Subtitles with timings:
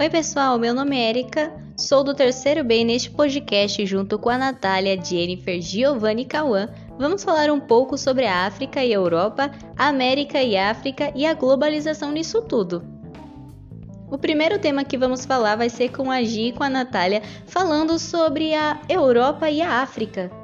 [0.00, 4.38] Oi, pessoal, meu nome é Erika, sou do terceiro B neste podcast junto com a
[4.38, 6.70] Natália, Jennifer, Giovanni e Cauã.
[6.98, 11.12] Vamos falar um pouco sobre a África e a Europa, a América e a África
[11.14, 12.82] e a globalização nisso tudo.
[14.10, 17.20] O primeiro tema que vamos falar vai ser com a Gi e com a Natália,
[17.44, 20.39] falando sobre a Europa e a África.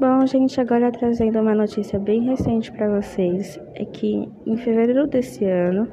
[0.00, 5.44] Bom, gente, agora trazendo uma notícia bem recente para vocês, é que em fevereiro desse
[5.44, 5.86] ano,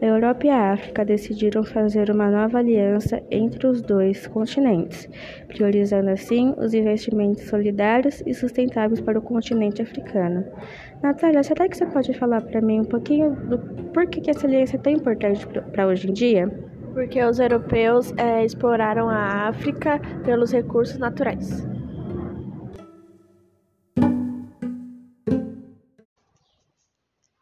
[0.00, 5.06] a Europa e a África decidiram fazer uma nova aliança entre os dois continentes,
[5.46, 10.42] priorizando assim os investimentos solidários e sustentáveis para o continente africano.
[11.02, 13.58] Natália, será que você pode falar para mim um pouquinho do
[13.92, 16.48] porquê que essa aliança é tão importante para hoje em dia?
[16.94, 21.69] Porque os europeus é, exploraram a África pelos recursos naturais.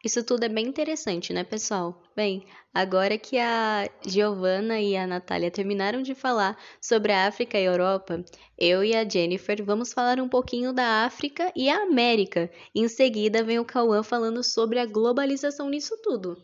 [0.09, 2.01] Isso tudo é bem interessante, né, pessoal?
[2.15, 2.43] Bem,
[2.73, 7.71] agora que a Giovanna e a Natália terminaram de falar sobre a África e a
[7.71, 8.25] Europa,
[8.57, 12.49] eu e a Jennifer vamos falar um pouquinho da África e a América.
[12.73, 16.35] Em seguida, vem o Cauã falando sobre a globalização nisso tudo.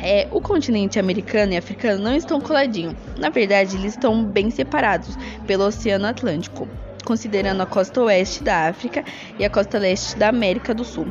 [0.00, 2.94] É, o continente americano e africano não estão coladinhos.
[3.18, 5.16] Na verdade, eles estão bem separados
[5.48, 6.68] pelo Oceano Atlântico
[7.06, 9.04] considerando a costa oeste da África
[9.38, 11.06] e a costa leste da América do Sul.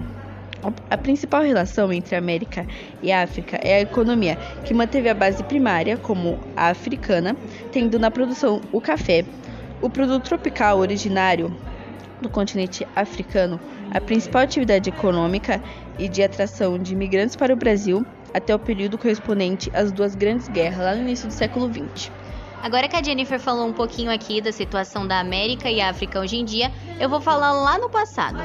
[0.90, 2.66] A principal relação entre América
[3.02, 7.36] e África é a economia, que manteve a base primária, como a africana,
[7.72, 9.24] tendo na produção o café,
[9.82, 11.56] o produto tropical originário
[12.20, 13.60] do continente africano,
[13.92, 15.62] a principal atividade econômica
[15.98, 20.48] e de atração de imigrantes para o Brasil até o período correspondente às duas grandes
[20.50, 22.12] guerras, lá no início do século XX.
[22.62, 26.38] Agora que a Jennifer falou um pouquinho aqui da situação da América e África hoje
[26.38, 28.40] em dia, eu vou falar lá no passado.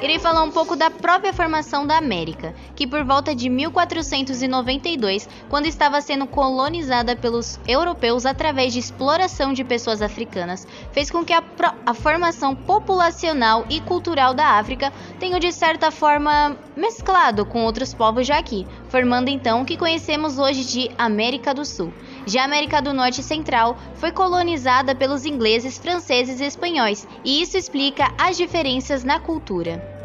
[0.00, 5.66] Irei falar um pouco da própria formação da América, que por volta de 1492, quando
[5.66, 11.42] estava sendo colonizada pelos europeus através de exploração de pessoas africanas, fez com que a,
[11.84, 18.24] a formação populacional e cultural da África tenha de certa forma mesclado com outros povos
[18.24, 21.92] já aqui, formando então o que conhecemos hoje de América do Sul.
[22.26, 27.42] Já a América do Norte e Central foi colonizada pelos ingleses, franceses e espanhóis, e
[27.42, 29.98] isso explica as diferenças na cultura.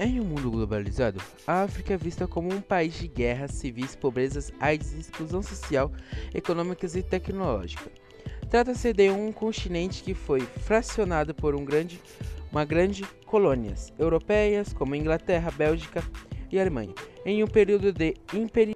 [0.00, 4.52] Em um mundo globalizado, a África é vista como um país de guerras civis, pobrezas,
[4.60, 5.90] AIDS, exclusão social,
[6.32, 7.90] econômicas e tecnológica.
[8.48, 12.00] Trata-se de um continente que foi fracionado por um grande
[12.50, 16.02] uma grande colônias europeias como Inglaterra, Bélgica
[16.50, 16.94] e Alemanha,
[17.24, 18.74] em um período de imperi.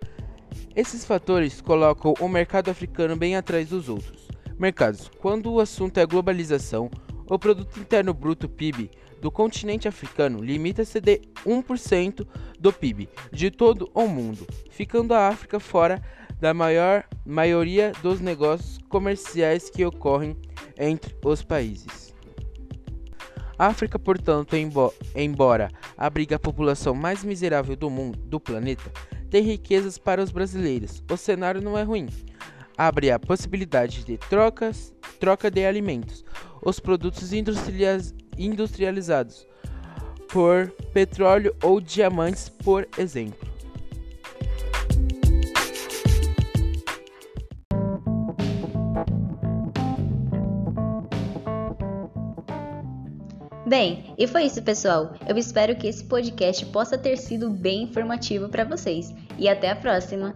[0.75, 4.28] Esses fatores colocam o mercado africano bem atrás dos outros
[4.59, 5.10] mercados.
[5.19, 6.91] Quando o assunto é globalização,
[7.28, 8.91] o produto interno bruto PIB
[9.21, 12.27] do continente africano limita-se de 1%
[12.59, 16.03] do PIB de todo o mundo, ficando a África fora
[16.41, 20.37] da maior maioria dos negócios comerciais que ocorrem
[20.77, 22.01] entre os países.
[23.66, 24.56] África, portanto,
[25.14, 28.90] embora abrigue a população mais miserável do mundo, do planeta,
[29.30, 31.00] tem riquezas para os brasileiros.
[31.08, 32.08] O cenário não é ruim.
[32.76, 36.24] Abre a possibilidade de trocas, troca de alimentos,
[36.60, 37.32] os produtos
[38.36, 39.46] industrializados
[40.28, 43.51] por petróleo ou diamantes, por exemplo.
[53.72, 55.15] Bem, e foi isso, pessoal.
[55.27, 59.15] Eu espero que esse podcast possa ter sido bem informativo para vocês.
[59.38, 60.34] E até a próxima!